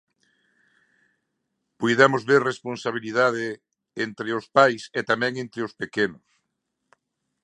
[1.79, 3.45] Puidemos ver responsabilidade
[4.05, 6.27] entre os pais e tamén entre os pequenos.